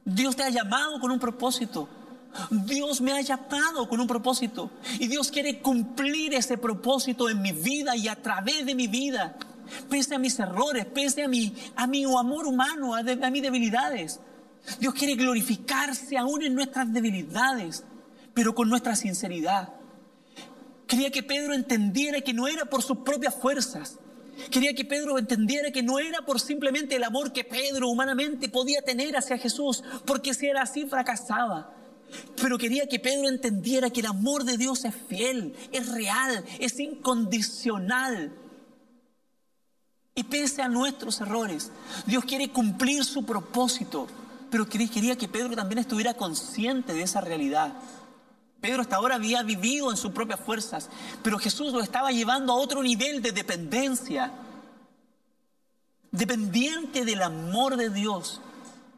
[0.05, 1.89] Dios te ha llamado con un propósito.
[2.51, 7.53] Dios me ha llamado con un propósito y Dios quiere cumplir ese propósito en mi
[7.53, 9.37] vida y a través de mi vida
[9.89, 14.21] pese a mis errores, pese a mi, a mi amor humano, a, a mis debilidades.
[14.79, 17.85] Dios quiere glorificarse aún en nuestras debilidades,
[18.35, 19.71] pero con nuestra sinceridad.
[20.87, 23.99] Quería que Pedro entendiera que no era por sus propias fuerzas.
[24.51, 28.83] Quería que Pedro entendiera que no era por simplemente el amor que Pedro humanamente podía
[28.83, 31.75] tener hacia Jesús, porque si era así fracasaba.
[32.41, 36.79] Pero quería que Pedro entendiera que el amor de Dios es fiel, es real, es
[36.81, 38.33] incondicional.
[40.15, 41.71] Y pese a nuestros errores,
[42.07, 44.07] Dios quiere cumplir su propósito,
[44.51, 47.73] pero quería que Pedro también estuviera consciente de esa realidad.
[48.61, 50.89] Pedro hasta ahora había vivido en sus propias fuerzas,
[51.23, 54.33] pero Jesús lo estaba llevando a otro nivel de dependencia,
[56.13, 58.41] dependiente del amor de Dios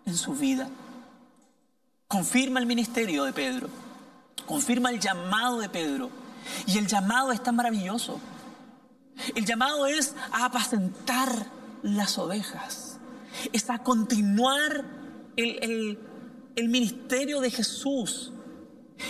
[0.04, 0.68] en su vida.
[2.14, 3.68] Confirma el ministerio de Pedro,
[4.46, 6.10] confirma el llamado de Pedro,
[6.64, 8.20] y el llamado es tan maravilloso
[9.34, 11.46] el llamado es a apacentar
[11.82, 12.98] las ovejas,
[13.52, 14.84] es a continuar
[15.36, 15.98] el,
[16.56, 18.32] ministerio de Jesús.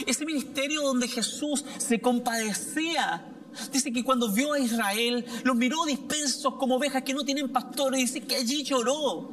[0.07, 3.31] Ese ministerio donde Jesús se compadecía
[3.71, 8.01] Dice que cuando vio a Israel, los miró dispersos como ovejas que no tienen pastores.
[8.01, 9.31] Dice que allí lloró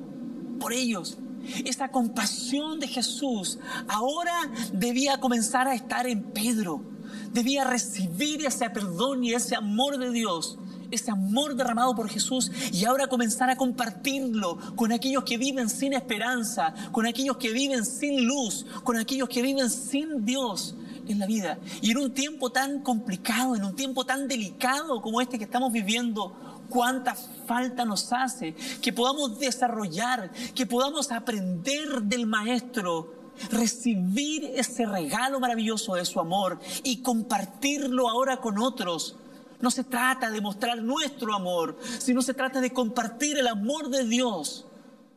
[0.59, 1.17] por ellos.
[1.65, 4.33] Esa compasión de Jesús ahora
[4.73, 6.91] debía comenzar a estar en Pedro
[7.33, 10.57] debía recibir ese perdón y ese amor de Dios,
[10.91, 15.93] ese amor derramado por Jesús y ahora comenzar a compartirlo con aquellos que viven sin
[15.93, 20.75] esperanza, con aquellos que viven sin luz, con aquellos que viven sin Dios
[21.07, 21.59] en la vida.
[21.81, 25.71] Y en un tiempo tan complicado, en un tiempo tan delicado como este que estamos
[25.71, 26.35] viviendo,
[26.71, 35.39] cuánta falta nos hace que podamos desarrollar, que podamos aprender del Maestro recibir ese regalo
[35.39, 39.15] maravilloso de su amor y compartirlo ahora con otros.
[39.59, 44.05] No se trata de mostrar nuestro amor, sino se trata de compartir el amor de
[44.05, 44.65] Dios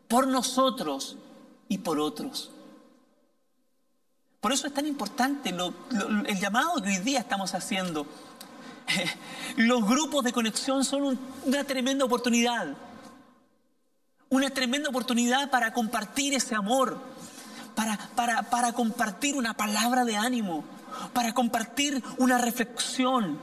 [0.09, 1.17] por nosotros
[1.69, 2.51] y por otros.
[4.41, 8.07] Por eso es tan importante el llamado que hoy día estamos haciendo.
[9.57, 12.69] Los grupos de conexión son una tremenda oportunidad.
[14.29, 16.99] Una tremenda oportunidad para compartir ese amor,
[17.75, 20.65] para, para, para compartir una palabra de ánimo,
[21.13, 23.39] para compartir una reflexión,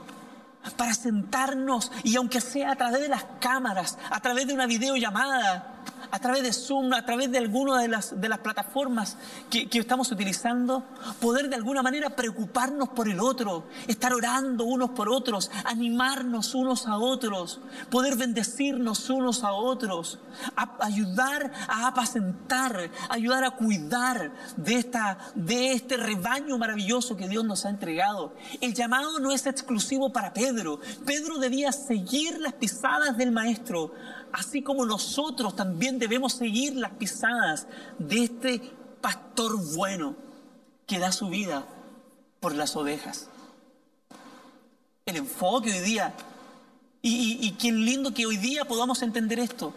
[0.76, 5.81] para sentarnos y aunque sea a través de las cámaras, a través de una videollamada,
[6.12, 9.16] a través de Zoom, a través de alguna de las, de las plataformas
[9.50, 10.84] que, que, estamos utilizando,
[11.20, 16.86] poder de alguna manera preocuparnos por el otro, estar orando unos por otros, animarnos unos
[16.86, 20.18] a otros, poder bendecirnos unos a otros,
[20.80, 27.64] ayudar a apacentar, ayudar a cuidar de, esta, de este rebaño maravilloso que Dios nos
[27.64, 28.34] ha entregado.
[28.60, 30.78] El llamado no es exclusivo para Pedro.
[31.06, 33.94] Pedro debía seguir las pisadas del Maestro
[34.32, 37.66] así como nosotros también debemos seguir las pisadas
[37.98, 38.60] de este
[39.00, 40.16] pastor bueno
[40.86, 41.66] que da su vida
[42.40, 43.28] por las ovejas.
[45.06, 46.14] El enfoque hoy día,
[47.02, 49.74] y, qué lindo que hoy día podamos entender esto,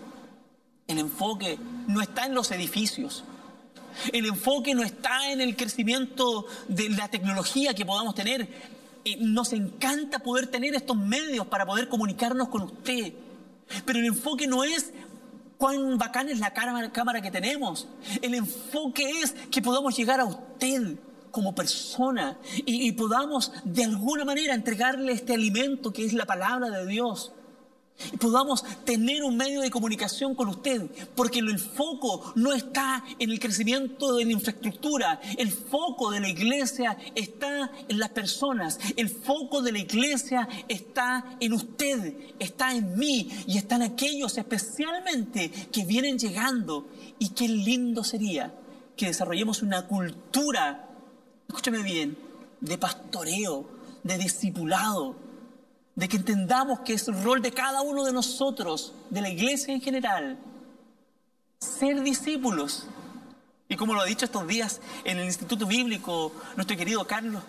[0.88, 3.24] el enfoque no está en los edificios,
[4.14, 8.48] el enfoque no está en el crecimiento de la tecnología que podamos tener.
[9.20, 13.14] Nos encanta poder tener estos medios para poder comunicarnos con usted,
[13.86, 14.92] pero el enfoque no es
[15.58, 17.88] cuán bacán es la cámara que tenemos.
[18.22, 20.98] El enfoque es que podamos llegar a usted
[21.32, 26.70] como persona y, y podamos de alguna manera entregarle este alimento que es la palabra
[26.70, 27.34] de Dios
[28.12, 33.32] y podamos tener un medio de comunicación con usted, porque el foco no está en
[33.32, 39.10] el crecimiento de la infraestructura, el foco de la iglesia está en las personas, el
[39.10, 45.50] foco de la iglesia está en usted, está en mí y está en aquellos especialmente
[45.72, 46.88] que vienen llegando.
[47.18, 48.54] Y qué lindo sería
[48.98, 50.90] que desarrollemos una cultura,
[51.48, 52.18] escúchame bien,
[52.60, 53.66] de pastoreo,
[54.04, 55.25] de discipulado
[55.96, 59.74] de que entendamos que es el rol de cada uno de nosotros, de la iglesia
[59.74, 60.38] en general,
[61.60, 62.86] ser discípulos.
[63.68, 67.42] Y como lo ha dicho estos días en el Instituto Bíblico nuestro querido Carlos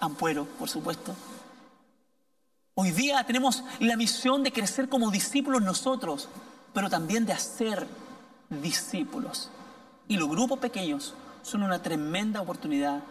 [0.00, 1.14] Ampuero, por supuesto.
[2.74, 6.28] Hoy día tenemos la misión de crecer como discípulos nosotros,
[6.72, 7.86] pero también de hacer
[8.48, 9.50] discípulos.
[10.08, 13.02] Y los grupos pequeños son una tremenda oportunidad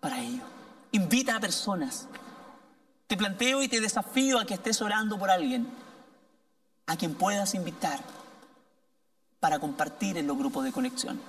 [0.00, 0.42] para ello.
[0.92, 2.08] Invita a personas,
[3.12, 5.68] te planteo y te desafío a que estés orando por alguien
[6.86, 8.00] a quien puedas invitar
[9.38, 11.20] para compartir en los grupos de conexión.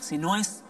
[0.00, 0.60] Si no es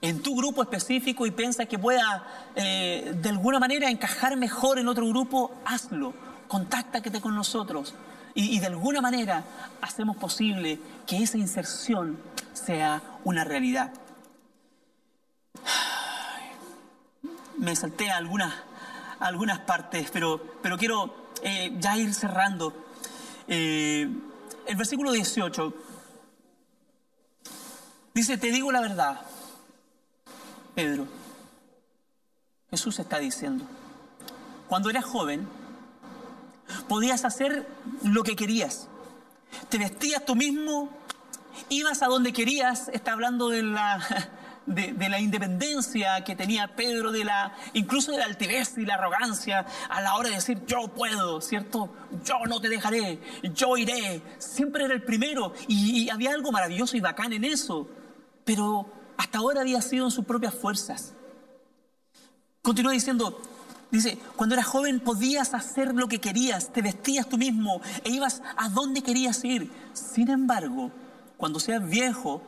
[0.00, 4.88] en tu grupo específico y piensas que pueda eh, de alguna manera encajar mejor en
[4.88, 6.14] otro grupo, hazlo.
[6.48, 7.92] Contáctate con nosotros
[8.34, 9.44] y, y de alguna manera
[9.82, 12.18] hacemos posible que esa inserción
[12.54, 13.92] sea una realidad.
[17.58, 18.54] Me salté algunas
[19.20, 22.74] algunas partes, pero, pero quiero eh, ya ir cerrando.
[23.46, 24.08] Eh,
[24.66, 25.74] el versículo 18
[28.14, 29.20] dice, te digo la verdad,
[30.74, 31.06] Pedro.
[32.70, 33.64] Jesús está diciendo,
[34.68, 35.48] cuando eras joven,
[36.88, 37.68] podías hacer
[38.04, 38.88] lo que querías.
[39.68, 40.88] Te vestías tú mismo,
[41.68, 44.00] ibas a donde querías, está hablando de la,
[44.74, 49.66] de, la independencia que tenía Pedro, de la, incluso de la altivez y la arrogancia
[49.88, 51.92] a la hora de decir yo puedo, ¿cierto?
[52.24, 53.20] Yo no te dejaré,
[53.54, 54.22] yo iré.
[54.38, 57.88] Siempre era el primero y, y había algo maravilloso y bacán en eso,
[58.44, 61.14] pero hasta ahora había sido en sus propias fuerzas.
[62.62, 63.40] Continúa diciendo,
[63.90, 68.40] Dice, cuando eras joven podías hacer lo que querías, te vestías tú mismo e ibas
[68.56, 69.68] a donde querías ir.
[69.94, 70.92] Sin embargo,
[71.36, 72.40] cuando seas viejo,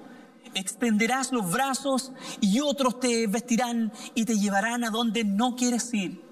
[0.54, 6.22] extenderás los brazos y otros te vestirán y te llevarán a donde no quieres ir.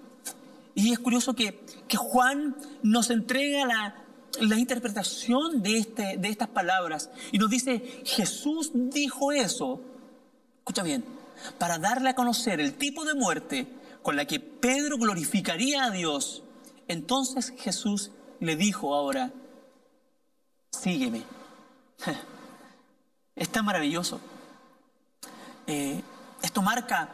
[0.74, 4.04] Y es curioso que, que Juan nos entrega la,
[4.40, 9.80] la interpretación de, este, de estas palabras y nos dice, Jesús dijo eso,
[10.59, 11.04] escucha bien,
[11.59, 13.66] para darle a conocer el tipo de muerte
[14.03, 16.42] con la que Pedro glorificaría a Dios.
[16.88, 19.32] Entonces Jesús le dijo ahora,
[20.70, 21.22] sígueme.
[23.41, 24.20] Es tan maravilloso.
[25.66, 26.03] Eh,
[26.43, 27.09] esto marca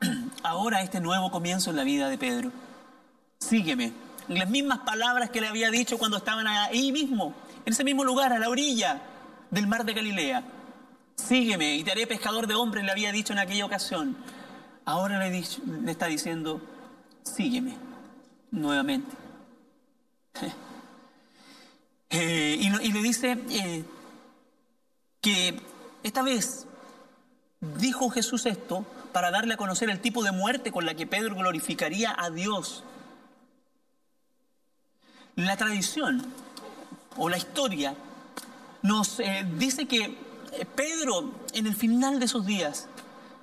[0.42, 2.50] ahora este nuevo comienzo en la vida de Pedro.
[3.38, 3.92] Sígueme.
[4.28, 7.34] Las mismas palabras que le había dicho cuando estaban ahí mismo,
[7.66, 9.02] en ese mismo lugar, a la orilla
[9.50, 10.42] del mar de Galilea.
[11.16, 14.16] Sígueme y te haré pescador de hombres, le había dicho en aquella ocasión.
[14.86, 15.44] Ahora le,
[15.82, 16.62] le está diciendo,
[17.24, 17.76] sígueme
[18.50, 19.14] nuevamente.
[22.10, 23.84] Eh, y, le dice, eh,
[25.20, 25.60] que
[26.02, 26.66] esta vez
[27.60, 31.34] dijo Jesús esto para darle a conocer el tipo de muerte con la que Pedro
[31.36, 32.84] glorificaría a Dios.
[35.36, 36.24] La tradición
[37.16, 37.94] o la historia
[38.82, 40.16] nos eh, dice que
[40.74, 42.88] Pedro en el final de sus días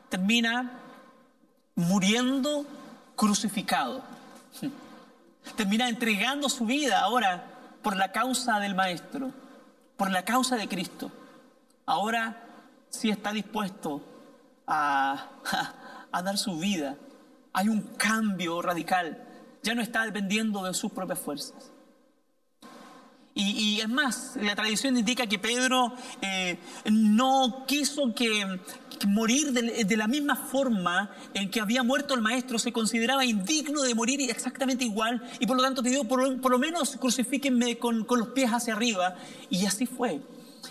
[0.10, 0.80] termina
[1.76, 2.66] muriendo
[3.16, 4.02] crucificado.
[5.56, 7.55] Termina entregando su vida ahora
[7.86, 9.32] por la causa del Maestro,
[9.96, 11.12] por la causa de Cristo.
[11.86, 12.44] Ahora
[12.90, 14.02] sí está dispuesto
[14.66, 15.30] a,
[16.12, 16.98] a, dar su vida.
[17.54, 19.24] Hay un cambio radical.
[19.62, 21.72] Ya no está dependiendo de sus propias fuerzas.
[23.38, 26.58] Y, es más, la tradición indica que Pedro eh,
[26.90, 28.62] no quiso que,
[29.06, 33.94] morir de, la misma forma en que había muerto el maestro, se consideraba indigno de
[33.94, 38.30] morir exactamente igual y por lo tanto pidió, por, por lo menos crucifíquenme con, los
[38.30, 39.16] pies hacia arriba.
[39.50, 40.22] Y así fue.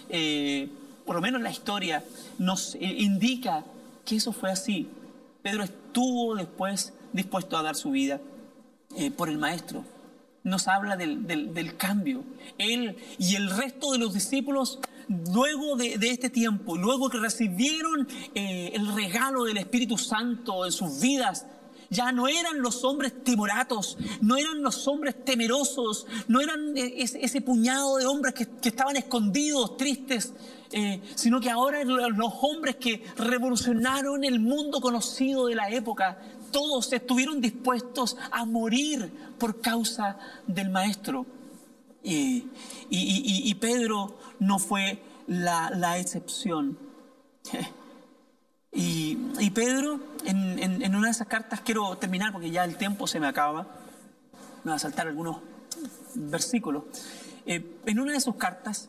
[0.09, 0.71] Eh,
[1.05, 2.03] por lo menos la historia
[2.39, 3.63] nos eh, indica
[4.07, 4.89] que eso fue así.
[5.43, 8.23] Pedro estuvo después dispuesto a dar su vida
[9.19, 9.85] por el maestro
[10.45, 12.23] nos habla del, cambio.
[12.59, 14.79] Él y el resto de los discípulos,
[15.33, 21.01] luego de, este tiempo, luego que recibieron eh, el regalo del Espíritu Santo en sus
[21.01, 21.47] vidas,
[21.91, 27.41] ya no eran los hombres timoratos, no eran los hombres temerosos, no eran eh, ese,
[27.41, 30.33] puñado de hombres que, estaban escondidos, tristes,
[30.73, 36.19] eh, sino que ahora los hombres que revolucionaron el mundo conocido de la época,
[36.55, 41.27] todos estuvieron dispuestos a morir por causa del Maestro.
[42.01, 46.79] Y, Pedro no fue la, excepción.
[48.77, 53.27] Y, Pedro, en, una de esas cartas, quiero terminar porque ya el tiempo se me
[53.27, 53.67] acaba,
[54.63, 55.39] me va a saltar algunos
[56.15, 56.85] versículos.
[57.47, 58.89] Eh, en una de sus cartas,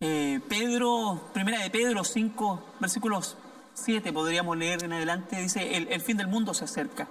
[0.00, 3.36] eh, Pedro, primera de Pedro 5, versículos
[3.74, 7.08] 7 podríamos leer en adelante, dice, el, fin del mundo se acerca.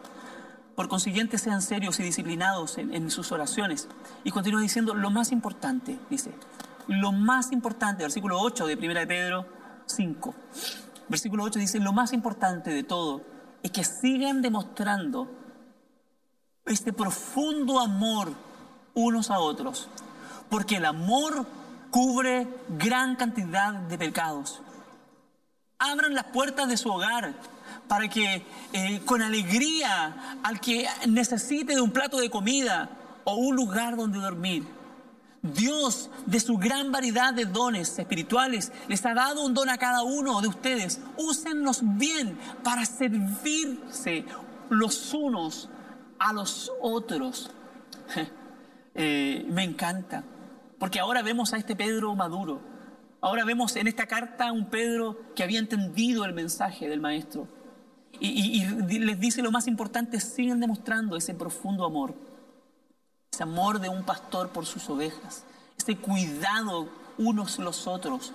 [0.75, 3.87] Por consiguiente, sean serios y disciplinados en, sus oraciones.
[4.23, 6.31] Y continúa diciendo, lo más importante, dice,
[6.87, 9.45] lo más importante, versículo 8 de 1 de Pedro
[9.85, 10.33] 5.
[11.09, 13.21] Versículo 8 dice, lo más importante de todo
[13.61, 15.29] es que sigan demostrando
[16.65, 18.33] este profundo amor
[18.95, 19.89] unos a otros,
[20.49, 21.45] porque el amor
[21.91, 22.47] cubre
[22.79, 24.62] gran cantidad de pecados
[25.91, 27.33] abran las puertas de su hogar
[27.87, 32.89] para que eh, con alegría al que necesite de un plato de comida
[33.23, 34.65] o un lugar donde dormir.
[35.41, 40.03] Dios, de su gran variedad de dones espirituales, les ha dado un don a cada
[40.03, 41.01] uno de ustedes.
[41.17, 44.23] Úsenlos bien para servirse
[44.69, 45.69] los unos
[46.19, 47.51] a los otros.
[48.95, 50.23] Eh, me encanta,
[50.77, 52.61] porque ahora vemos a este Pedro maduro
[53.23, 57.47] Ahora vemos en esta carta un Pedro que había entendido el mensaje del Maestro.
[58.19, 58.65] Y,
[58.99, 62.15] les dice lo más importante, siguen demostrando ese profundo amor.
[63.31, 65.45] Ese amor de un pastor por sus ovejas.
[65.77, 68.33] Ese cuidado unos los otros.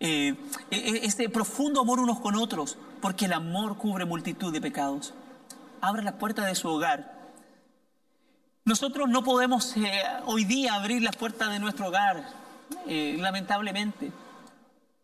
[0.00, 0.34] Eh,
[0.68, 2.76] e, e, ese profundo amor unos con otros.
[3.00, 5.14] Porque el amor cubre multitud de pecados.
[5.80, 7.30] Abre las puertas de su hogar.
[8.64, 12.24] Nosotros no podemos eh, hoy día abrir las puertas de nuestro hogar,
[12.88, 14.10] eh, lamentablemente.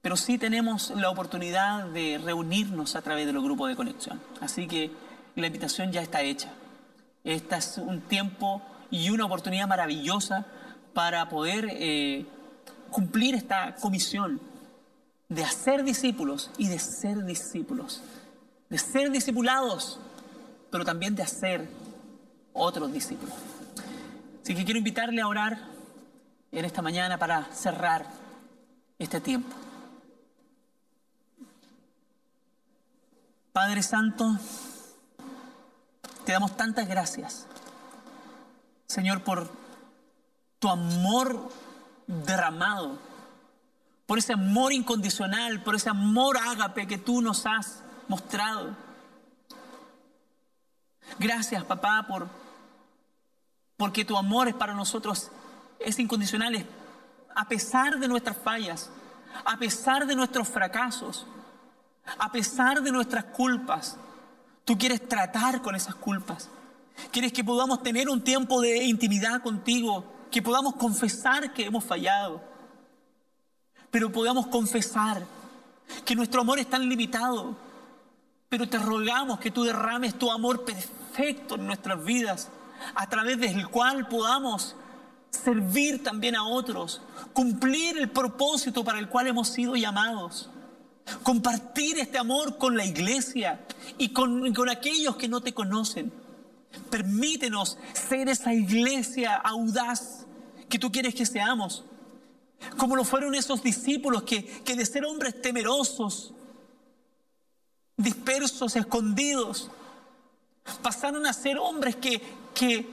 [0.03, 4.21] Pero sí tenemos la oportunidad de reunirnos a través de los grupos de conexión.
[4.41, 4.91] Así que
[5.37, 6.51] la invitación ya está hecha.
[7.23, 10.47] Este es un tiempo y una oportunidad maravillosa
[10.95, 12.27] para poder eh,
[12.91, 14.41] cumplir esta comisión
[15.29, 18.03] de hacer discípulos y de ser discípulos.
[18.71, 20.01] De ser discipulados,
[20.71, 21.69] pero también de hacer
[22.53, 23.35] otros discípulos.
[24.43, 25.59] Así que quiero invitarle a orar
[26.53, 28.07] en esta mañana para cerrar
[28.99, 29.55] este tiempo.
[33.53, 34.37] Padre Santo,
[36.25, 37.49] te damos tantas gracias,
[38.87, 39.51] Señor, por
[40.61, 41.51] tu amor
[42.07, 42.97] derramado,
[44.07, 48.77] por ese amor incondicional, por ese amor ágape que tú nos has mostrado.
[51.19, 52.29] Gracias, papá, por
[53.77, 55.31] porque tu amor es para nosotros
[55.81, 56.67] es incondicional,
[57.35, 58.91] a pesar de nuestras fallas,
[59.45, 61.27] a pesar de nuestros fracasos
[62.19, 63.97] a pesar de nuestras culpas,
[64.65, 66.49] tú quieres tratar con esas culpas.
[67.11, 72.41] Quieres que podamos tener un tiempo de intimidad contigo, que podamos confesar que hemos fallado,
[73.91, 75.27] pero podamos confesar
[76.05, 77.57] que nuestro amor es tan limitado,
[78.49, 82.49] pero te rogamos que tú derrames tu amor perfecto en nuestras vidas,
[82.95, 84.77] a través del cual podamos
[85.31, 87.03] servir también a otros,
[87.33, 90.49] cumplir el propósito para el cual hemos sido llamados.
[91.23, 93.61] Compartir este amor con la iglesia
[93.99, 96.13] y con, con aquellos que no te conocen.
[96.89, 100.27] Permítenos ser esa iglesia audaz
[100.69, 101.85] que tú quieres que seamos.
[102.77, 106.33] Como lo fueron esos discípulos que, que de ser hombres temerosos,
[107.97, 109.71] dispersos, escondidos,
[110.83, 112.21] pasaron a ser hombres que,
[112.55, 112.89] que,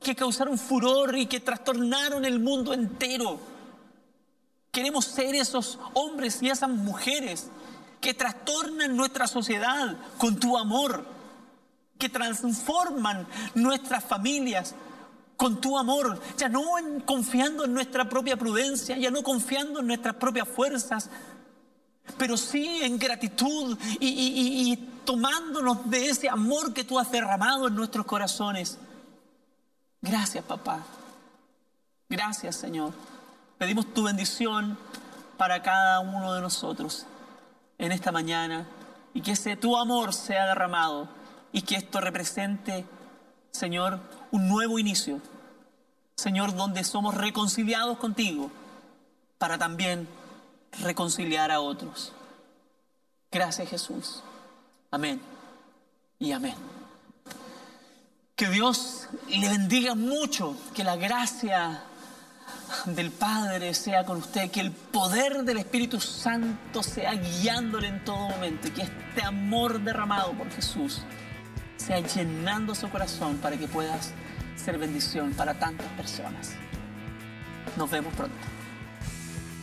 [0.00, 3.38] que causaron furor y que trastornaron el mundo entero.
[4.76, 7.46] Queremos ser esos hombres y esas mujeres
[7.98, 11.02] que trastornan nuestra sociedad con tu amor,
[11.98, 14.74] que transforman nuestras familias
[15.38, 16.62] con tu amor, ya no
[17.06, 21.08] confiando en nuestra propia prudencia, ya no confiando en nuestras propias fuerzas,
[22.18, 28.04] pero sí en gratitud y, tomándonos de ese amor que tú has derramado en nuestros
[28.04, 28.76] corazones.
[30.02, 30.84] Gracias, papá.
[32.10, 32.92] Gracias, Señor.
[33.58, 34.78] Pedimos tu bendición
[35.38, 37.06] para cada uno de nosotros
[37.78, 38.66] en esta mañana
[39.14, 41.08] y que ese tu amor sea derramado
[41.52, 42.84] y que esto represente,
[43.50, 43.98] Señor,
[44.30, 45.20] un nuevo inicio.
[46.16, 48.50] Señor, donde somos reconciliados contigo
[49.38, 50.06] para también
[50.82, 52.12] reconciliar a otros.
[53.30, 54.22] Gracias Jesús.
[54.90, 55.20] Amén
[56.18, 56.54] y amén.
[58.34, 61.82] Que Dios le bendiga mucho, que la gracia
[62.86, 68.28] del Padre sea con usted, que el poder del Espíritu Santo sea guiándole en todo
[68.28, 71.02] momento y que este amor derramado por Jesús
[71.76, 74.12] sea llenando su corazón para que puedas
[74.56, 76.52] ser bendición para tantas personas.
[77.76, 78.36] Nos vemos pronto.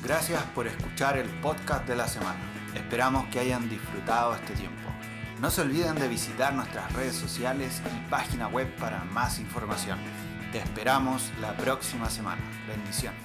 [0.04, 2.40] Gracias por escuchar el podcast de la semana.
[2.76, 4.90] Esperamos que hayan disfrutado este tiempo.
[5.40, 9.98] No se olviden de visitar nuestras redes sociales y página web para más información.
[10.54, 12.40] Te esperamos la próxima semana.
[12.68, 13.18] Bendiciones.